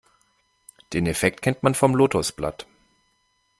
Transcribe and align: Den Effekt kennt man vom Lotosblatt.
Den 0.93 1.05
Effekt 1.05 1.43
kennt 1.43 1.61
man 1.61 1.75
vom 1.75 1.93
Lotosblatt. 1.93 2.65